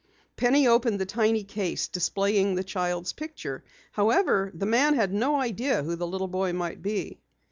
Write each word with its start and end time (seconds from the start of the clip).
Penny 0.35 0.65
opened 0.65 0.99
the 0.99 1.05
tiny 1.05 1.43
case, 1.43 1.87
displaying 1.87 2.55
the 2.55 2.63
child's 2.63 3.13
picture. 3.13 3.63
However, 3.91 4.49
the 4.51 4.65
man 4.65 4.95
had 4.95 5.13
no 5.13 5.35
idea 5.39 5.83
who 5.83 5.95
the 5.95 6.07
little 6.07 6.27
boy 6.27 6.53
might 6.53 6.81
be. 6.81 7.19